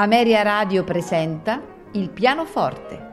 Ameria 0.00 0.40
Radio 0.40 0.82
presenta 0.82 1.60
Il 1.92 2.08
pianoforte. 2.08 3.08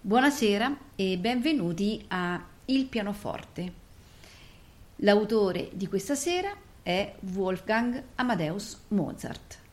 Buonasera 0.00 0.74
e 0.96 1.18
benvenuti 1.18 2.02
a 2.08 2.42
Il 2.64 2.86
pianoforte. 2.86 3.72
L'autore 4.96 5.68
di 5.74 5.86
questa 5.88 6.14
sera 6.14 6.56
è 6.82 7.14
Wolfgang 7.34 8.02
Amadeus 8.14 8.84
Mozart. 8.88 9.63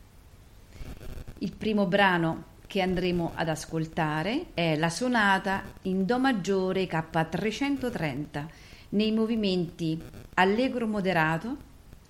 Il 1.42 1.56
primo 1.56 1.86
brano 1.86 2.50
che 2.68 2.80
andremo 2.80 3.32
ad 3.34 3.48
ascoltare 3.48 4.54
è 4.54 4.76
la 4.76 4.88
sonata 4.88 5.64
in 5.82 6.06
Do 6.06 6.20
maggiore 6.20 6.84
K330 6.84 8.46
nei 8.90 9.10
movimenti 9.10 10.00
allegro 10.34 10.86
moderato, 10.86 11.56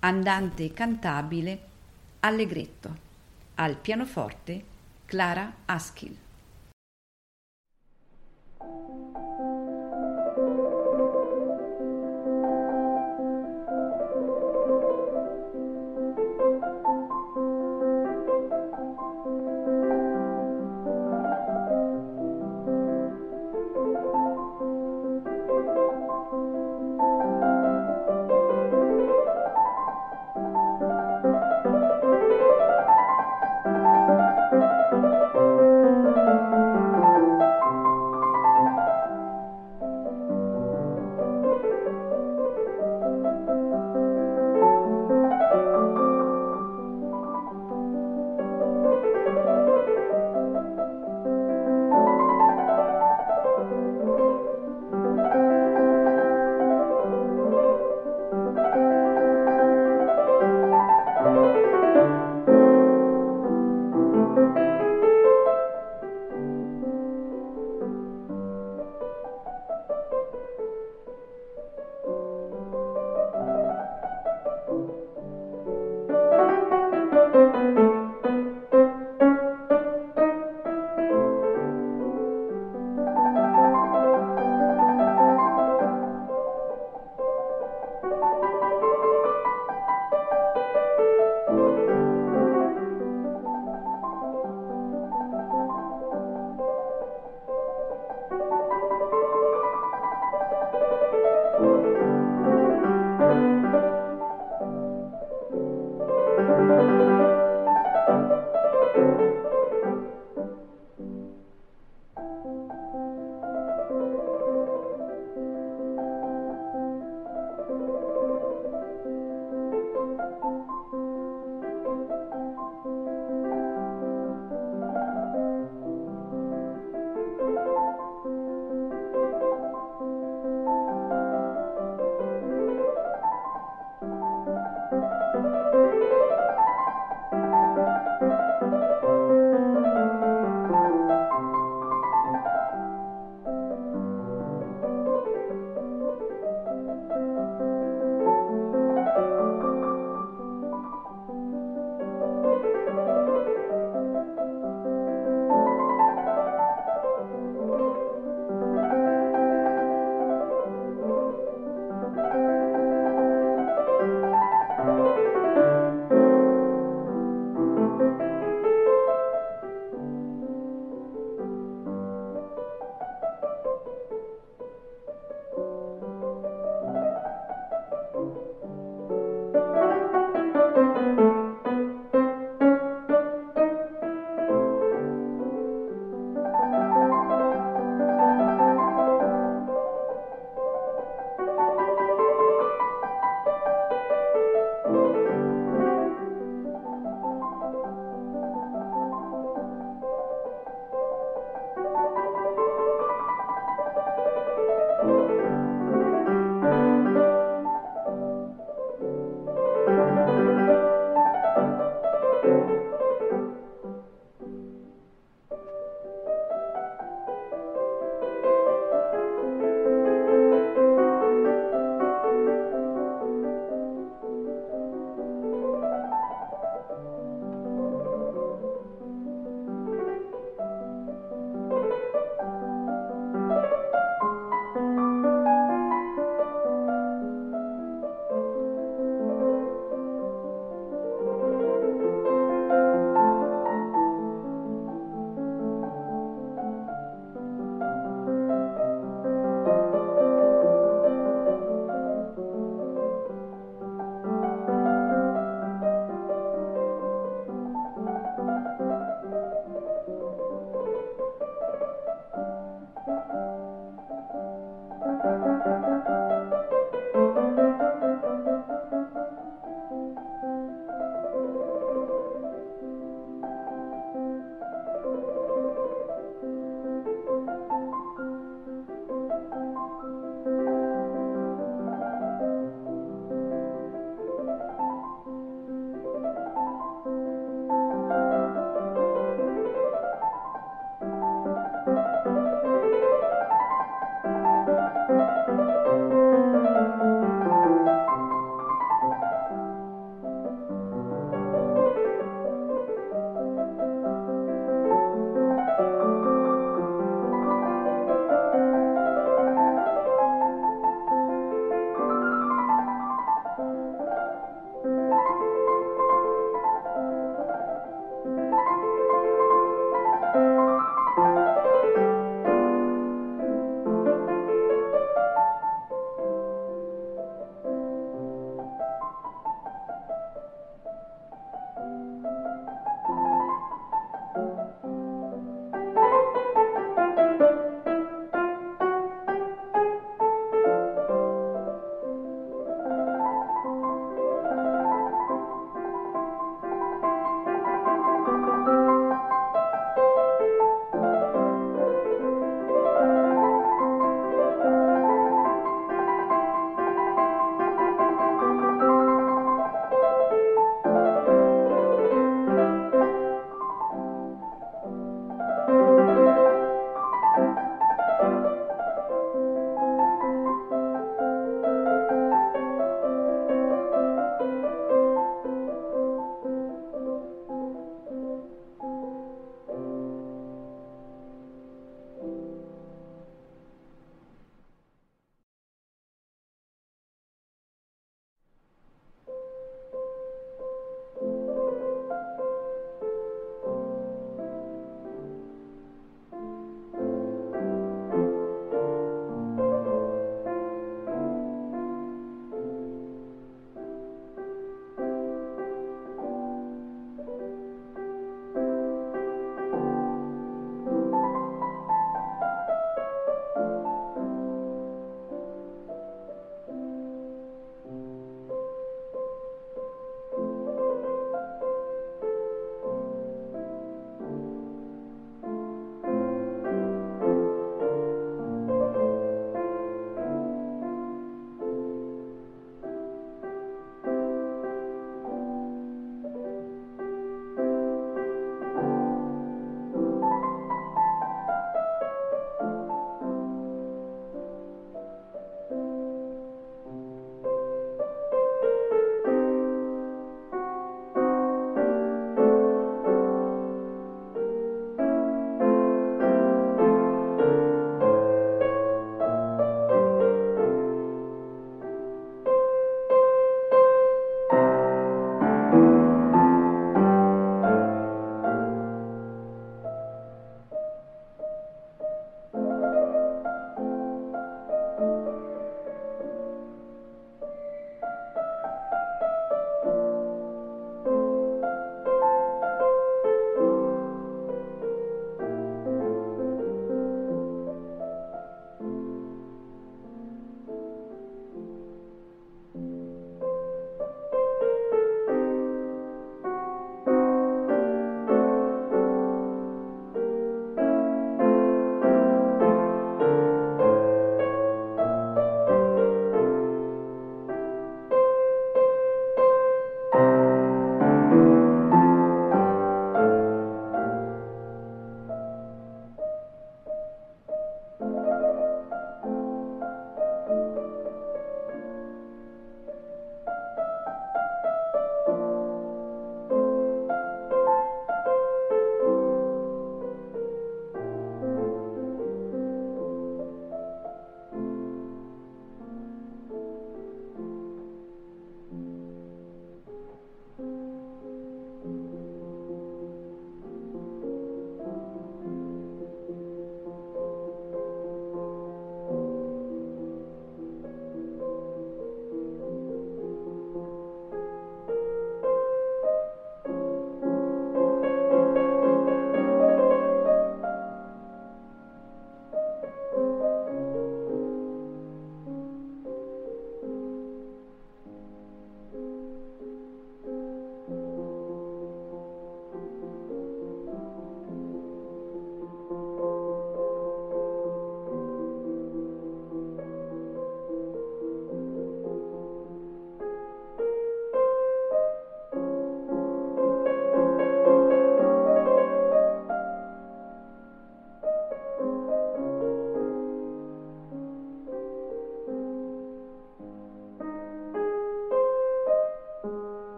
andante 0.00 0.74
cantabile, 0.74 1.58
allegretto. 2.20 2.94
Al 3.54 3.78
pianoforte 3.78 4.62
Clara 5.06 5.50
Askill. 5.64 6.16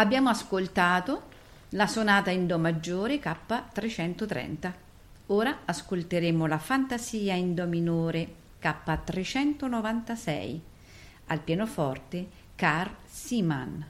Abbiamo 0.00 0.28
ascoltato 0.28 1.22
la 1.70 1.88
sonata 1.88 2.30
in 2.30 2.46
Do 2.46 2.56
maggiore 2.56 3.18
K330. 3.18 4.72
Ora 5.26 5.62
ascolteremo 5.64 6.46
la 6.46 6.58
fantasia 6.58 7.34
in 7.34 7.52
Do 7.52 7.66
minore 7.66 8.32
K396. 8.62 10.60
Al 11.26 11.40
pianoforte 11.40 12.28
Carl 12.54 12.94
Siman. 13.10 13.84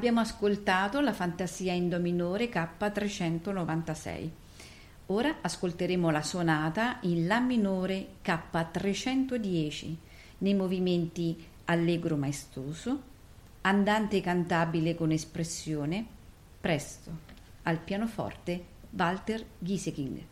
Abbiamo 0.00 0.20
ascoltato 0.20 1.02
la 1.02 1.12
fantasia 1.12 1.74
in 1.74 1.90
Do 1.90 1.98
minore 1.98 2.48
K396. 2.48 4.30
Ora 5.08 5.36
ascolteremo 5.42 6.08
la 6.08 6.22
sonata 6.22 7.00
in 7.02 7.26
La 7.26 7.38
minore 7.38 8.06
K310 8.24 9.94
nei 10.38 10.54
movimenti 10.54 11.44
allegro 11.66 12.16
maestoso, 12.16 13.02
andante 13.60 14.22
cantabile 14.22 14.94
con 14.94 15.10
espressione, 15.10 16.06
presto, 16.58 17.10
al 17.64 17.76
pianoforte 17.76 18.64
Walter 18.92 19.44
Gieseking. 19.58 20.22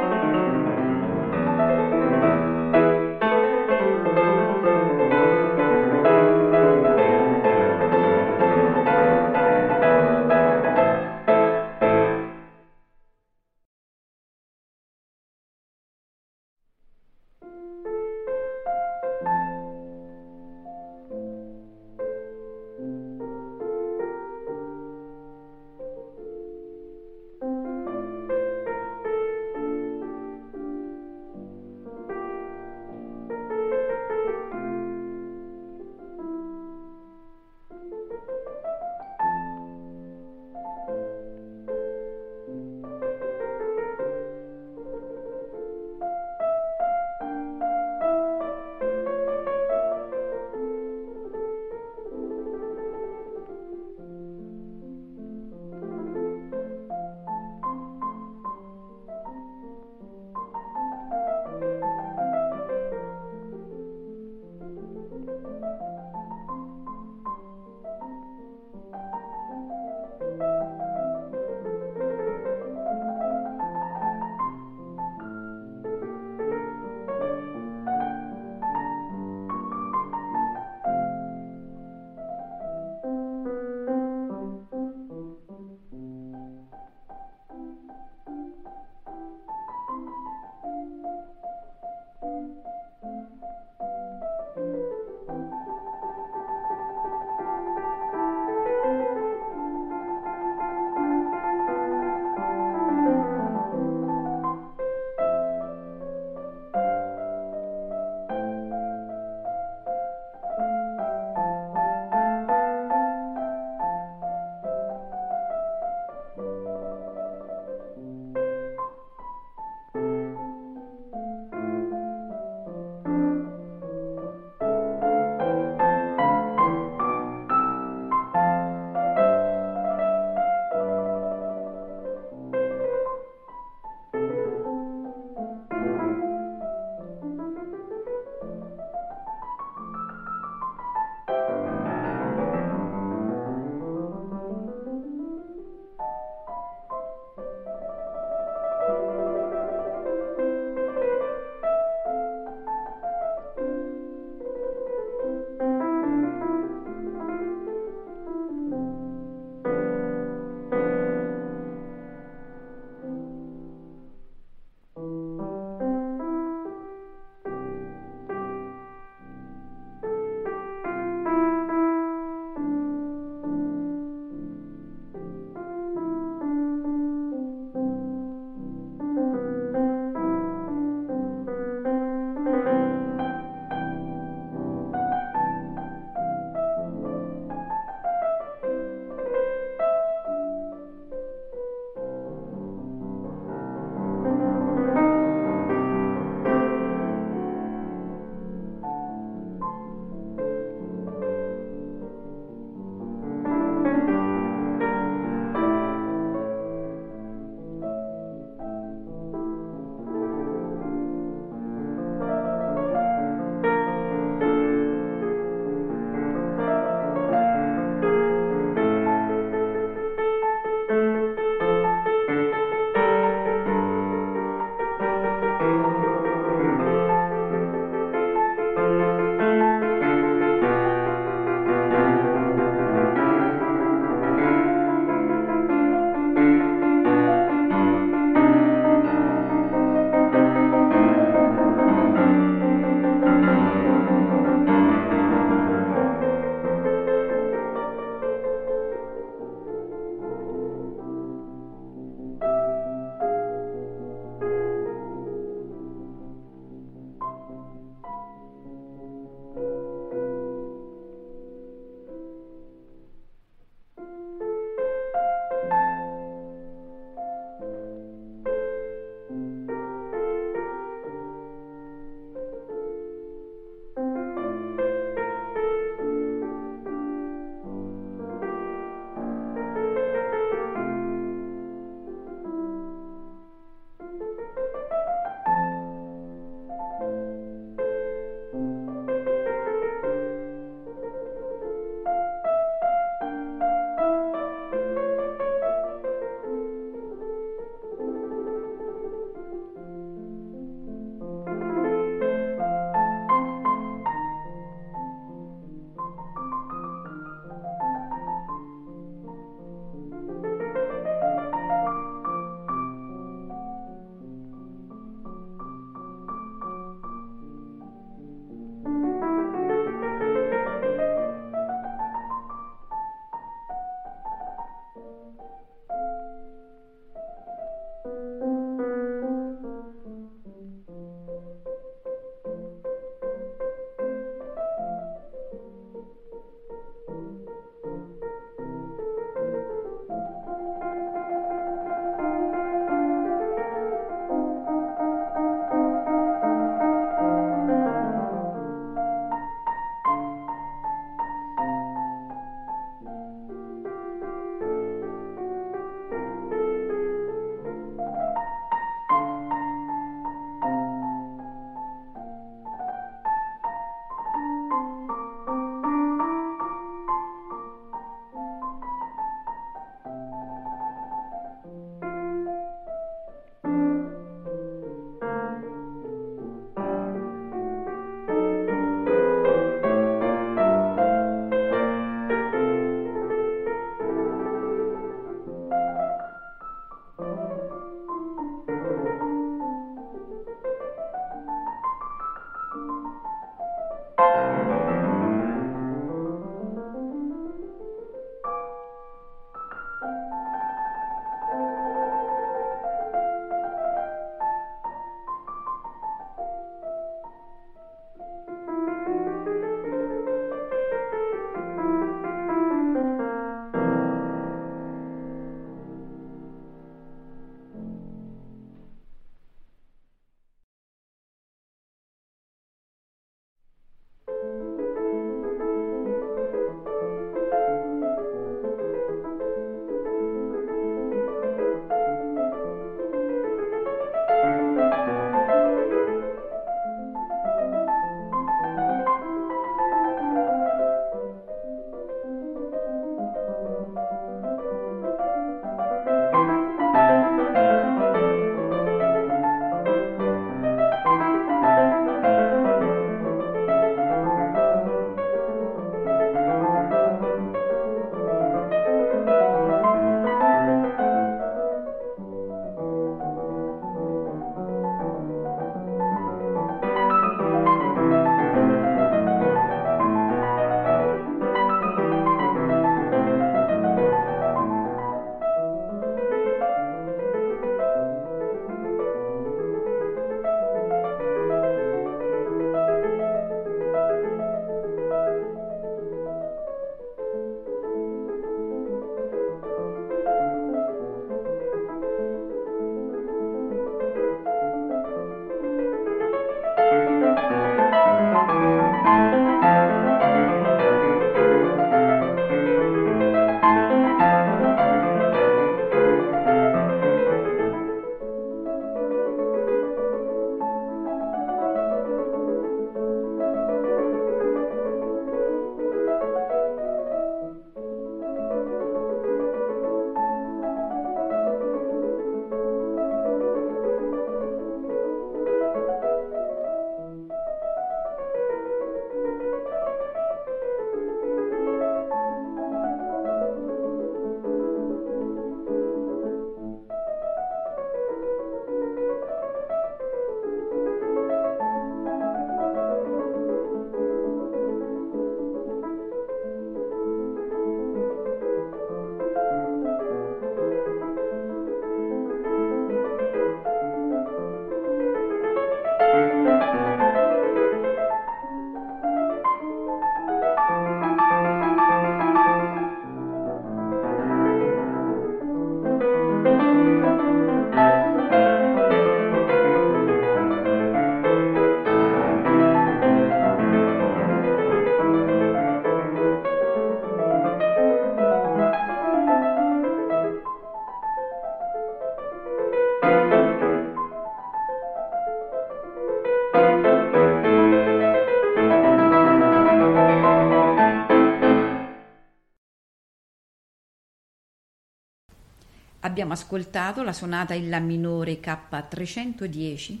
Abbiamo 596.18 596.34
ascoltato 596.34 597.04
la 597.04 597.12
sonata 597.12 597.54
in 597.54 597.68
La 597.68 597.78
minore 597.78 598.40
K310. 598.40 600.00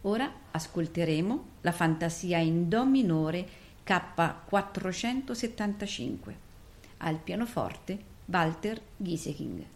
Ora 0.00 0.28
ascolteremo 0.50 1.44
la 1.60 1.70
fantasia 1.70 2.38
in 2.38 2.68
Do 2.68 2.84
minore 2.84 3.46
K475 3.86 6.34
al 6.96 7.18
pianoforte 7.18 7.96
Walter 8.24 8.82
Gieseking. 8.96 9.75